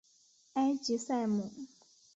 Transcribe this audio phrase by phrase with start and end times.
[0.53, 1.51] 埃吉赛姆。